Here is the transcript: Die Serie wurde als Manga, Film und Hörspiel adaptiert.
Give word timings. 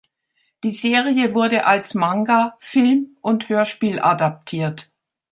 Die 0.63 0.71
Serie 0.71 1.35
wurde 1.35 1.67
als 1.67 1.93
Manga, 1.93 2.55
Film 2.57 3.17
und 3.21 3.49
Hörspiel 3.49 3.99
adaptiert. 3.99 4.89